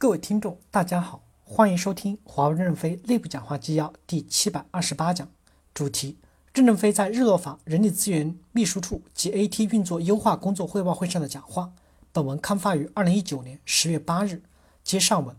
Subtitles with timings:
[0.00, 5.28] 各位听众，大家好，欢迎收听华为任正非内部讲话纪要第七百二十八讲，
[5.74, 6.16] 主题：
[6.54, 11.74] 任正非在日落法人力资源秘书处及 AT 运作优化工作汇报会上的讲话。
[12.12, 14.40] 本文刊发于二零一九年十月八日。
[14.82, 15.36] 接上文，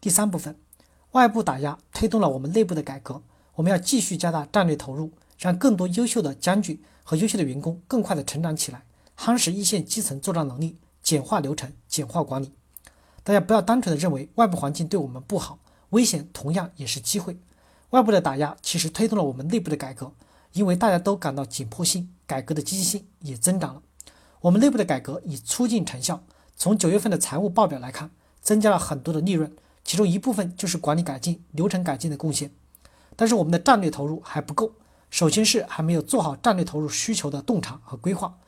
[0.00, 0.56] 第三部分，
[1.10, 3.20] 外部打压推动了我们内部的改革，
[3.56, 8.84] 我们要继续加大战略投入，让更多优秀的将军和优秀的员工更快的成长起来，
[9.18, 12.52] 夯实一线基层作战能力，简化流程，简化管理。
[13.28, 15.58] 大家不要单纯的认为外部环境对我们不好，
[15.90, 17.36] 危险同样也是机会。
[17.90, 20.14] 外部的打压其实推动了我们内部的改革，
[20.54, 23.82] 因为大家都感到紧迫性，改革的积极性也增长了。
[24.40, 26.22] 我们内部的改革已初见成效。
[26.56, 29.54] 从九月份的财务报表来看，增加了很多的利润，
[29.84, 32.50] 其中一部分就是管理改进、流程改进的贡献。
[33.14, 34.72] 但是我们的战略投入还不够，
[35.10, 38.38] 首先是还没有做好战略投入需求的洞察和规划。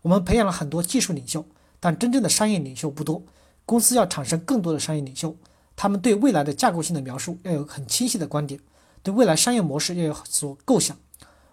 [0.00, 1.44] 我们培养了很多技术领袖，
[1.78, 3.22] 但真正的商业领袖不多。
[3.70, 5.36] 公司要产生更多的商业领袖，
[5.76, 8.58] 他们对未来的架构性的描述要有很清晰的观点，
[9.00, 10.96] 对未来商业模式要有所构想。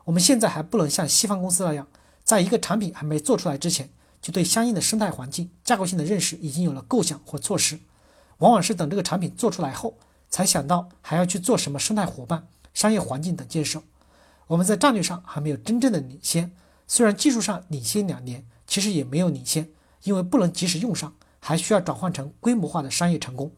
[0.04, 1.86] 我们现在还不能像西方公司那样，
[2.24, 7.78] 在一个产品还没做出来之前，就对相应的生态环境架构性的认识已经有了构想或措施，
[8.40, 9.96] 往往是等这个产品做出来后，
[10.28, 13.84] 才想到还要去做什么生态伙伴、商业环境等建设。
[14.48, 16.52] 我们在战略上还没有真正的领先，
[16.88, 19.70] 虽然技术上领先两年，其实也没有领先，
[20.02, 21.14] 因为不能及时用上。
[21.48, 23.54] 还需要转换成规模化的商业成功。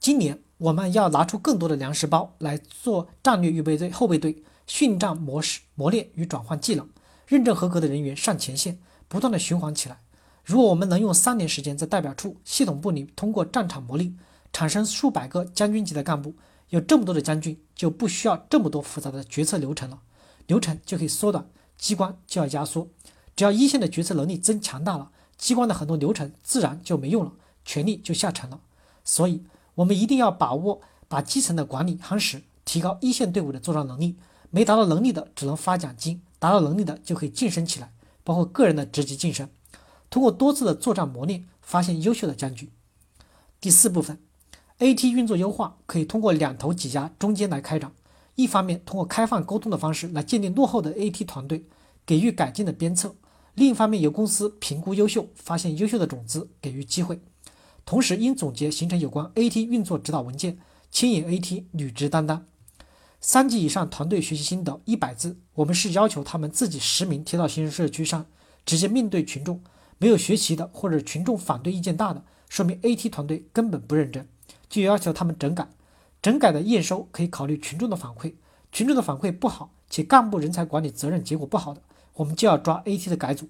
[0.00, 6.88] 今年我们要拿出更多的粮食包来做战略预备队、后备队，训战模式磨练与转换技能，
[7.26, 10.00] 认证合格的人员上前线，不断的循环起来。
[10.42, 14.14] 如果我们能用三年时间在代表处、系统部里通过战场磨砺，
[14.50, 16.34] 产生数百个将军级的干部，
[16.70, 20.00] 有这么多的将军，就不需要这么多复杂的决策流程了，
[20.46, 22.88] 流程就可以缩短，机关就要压缩。
[23.36, 25.10] 只要一线的决策能力增强大了。
[25.38, 27.32] 机关的很多流程自然就没用了，
[27.64, 28.60] 权力就下沉了。
[29.04, 29.44] 所以，
[29.76, 34.16] 我们一定要把握把基层的管理夯实，提高一线队伍的作战能力。
[34.50, 37.92] 没达到能力的，只能发奖金；达到能力的，就可以晋升起来，
[38.24, 39.48] 包括个人的职级晋升。
[40.10, 42.70] 通过多次的作战磨练，发现优秀的将军。
[43.60, 44.18] 第四部分
[44.78, 47.92] ，AT 运作优化可以通过两头挤压中间来开展。
[48.36, 51.66] 一方面，通过开放沟通的方式来鉴定落后的 AT 团队，
[52.06, 53.14] 给予改进的鞭策。
[53.58, 57.20] 另一方面，由公司评估优秀，发现优秀的种子，给予机会。
[57.84, 60.58] 同时，应总结形成有关 AT 运作指导文件，
[60.92, 62.46] 牵引 AT 履职担当。
[63.20, 68.26] 三级以上团队学习心得一百字，我们是要求他们自己实名贴到新生社区上，
[68.64, 69.60] 直接面对群众。
[69.98, 74.28] 没有学习的或者群众反对意见大的，说明 AT 团队根本不认真，
[74.68, 75.68] 就要求他们整改。
[76.22, 78.34] 整改的验收可以考虑群众的反馈，
[78.70, 81.82] 群众的反馈不好，且干部人才管理责任结果不好的。
[82.18, 83.48] 我们就要抓 AT 的改组，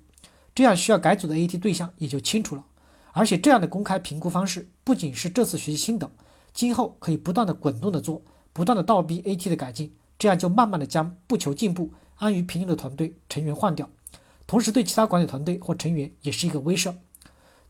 [0.55, 2.65] 这样需要改组的 AT 对象也就清楚了。
[3.13, 6.11] 而且这样的公开评估方式，不仅是这次学习心得，
[6.53, 13.89] 今后可以不断的滚动的做，不断的倒逼 AT 的改进，这样就慢慢的将不求进步、安于平庸的团队成员换掉，
[14.47, 16.95] 同时对其他管理团队或成员也是一个威慑。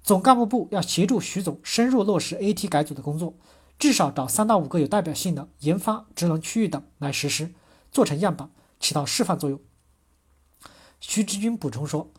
[0.03, 3.35] 总干部部要协助徐总深入落实 AT 改组的工作，
[3.79, 7.55] 至少找三到五个有代表性的研发、职能区域等来实施，
[7.93, 8.51] 做成样板，
[8.81, 9.61] 起到示范作用。
[11.01, 12.11] 徐志军补充说：“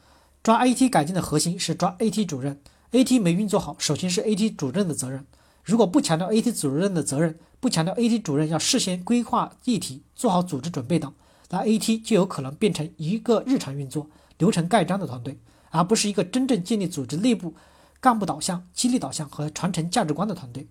[0.41, 5.25] 抓 AT 改进的核心是抓 AT 主任，AT 没运作好，首先是 AT 主任的责任。
[5.63, 11.13] 如果不强调 AT 主任的责任，不强调 AT 主任要事先规划议题，做好组织准备等，
[11.49, 15.37] 那 AT 就有可能变成一个日常运作、流程盖章的团队，
[15.71, 17.53] 而不是一个真正建立组织内部
[17.99, 20.67] 干部导向、激励导向和传承价值观的团队。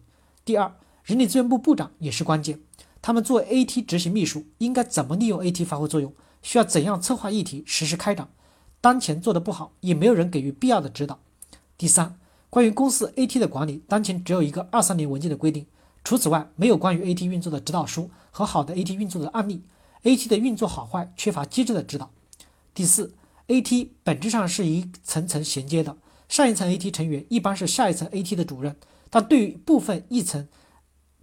[0.46, 0.74] 第二，
[1.04, 2.58] 人力资源部部长也是关键，
[3.02, 6.12] 他们作为 AT 执行秘书，应该怎么利用 AT 发挥作用？”
[6.42, 8.28] 需要怎样策划议题、实施开展？
[8.80, 11.18] 当前做的不好，也没有人给予必要的指导。
[11.76, 12.18] 第三，
[12.48, 15.66] 关于公司 AT 的管理，当前只有一个二三年文件的规定，
[16.04, 19.62] 除此外，没有关于 AT 运作的指导书和好的 AT 运作的案例。
[20.04, 22.10] AT 的运作好坏缺乏机制的指导。
[22.72, 23.12] 第四
[23.48, 25.96] ，AT 本质上是一层层衔接的，
[26.28, 28.76] 上一层 AT 成员一般是下一层 AT 的主任，
[29.10, 30.46] 但对于部分一层，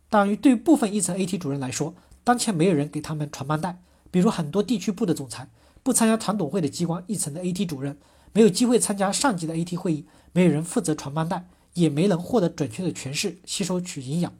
[0.09, 1.95] 当于对于部分一层 AT 主任来说，
[2.25, 3.79] 当前没有人给他们传帮带。
[4.15, 5.49] 比如很多地区部的总裁
[5.83, 7.97] 不参加团董会的机关一层的 AT 主任，
[8.31, 14.33] 没有机会参加上级的 AT 会议，没有人负责传帮带，也没能获得准确的诠释、吸收取营养。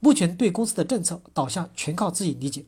[0.00, 2.66] 目前对公司的政策导向全靠自己理解。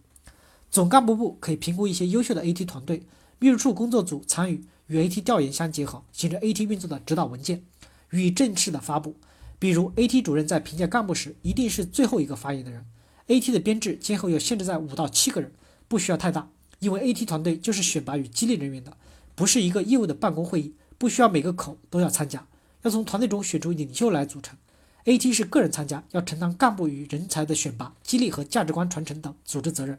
[0.70, 3.02] 总干部部可以评估一些优秀的 AT 团队，
[3.38, 7.62] 秘书处工作组参与与 AT 调研相结合，形成 AT 运作的指导文件，
[8.08, 9.16] 予以正式的发布。
[9.58, 12.86] 比如 AT 主任在评价干部时，一定是最后一个发言的人。
[13.26, 15.52] AT 的编制今后要限制在五到七个人。
[15.88, 16.48] 不需要太大，
[16.78, 18.96] 因为 AT 团队就是选拔与激励人员的，
[19.34, 22.46] 不是一个业务的办公会议，不需要每个口都要参加，
[22.82, 24.56] 要从团队中选出领袖来组成。
[25.04, 29.98] AT 是个人参加，要承担干部与人才的选拔、激励和价值观传承等组织责任。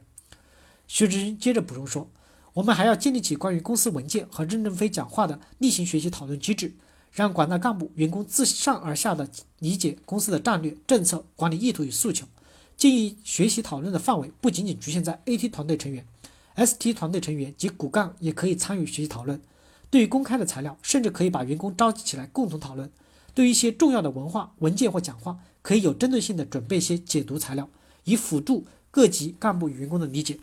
[0.87, 2.07] 薛之谦接着补充说
[2.53, 6.75] ：“我们还要建立起关于公司文件和任正非讲话的例行学习讨论机制，
[7.11, 9.27] 让广大干部员工自上而下的
[9.57, 12.27] 理解公司的战略、政策、管理意图与诉求。
[12.79, 16.05] 建议学习讨论的范围不仅仅局限在 AT 团队成员
[16.55, 19.41] ，ST 团队成员及骨干也可以参与学习讨论。
[19.89, 22.89] 对于公开的材料，甚至可以把员工召集起来共同讨论。”
[23.35, 27.69] 对于一些重要的文化文件或讲话，可以有针对性的准备一些解读材料，
[28.05, 30.39] 以辅助各级干部与员工的理解。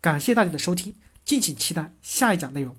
[0.00, 0.92] 感谢大家的收听，
[1.24, 2.74] 敬请期待下一讲内容。